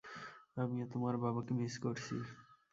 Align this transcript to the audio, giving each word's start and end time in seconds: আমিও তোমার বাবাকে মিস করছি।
আমিও 0.57 0.85
তোমার 0.93 1.15
বাবাকে 1.23 1.51
মিস 1.59 1.73
করছি। 1.83 2.15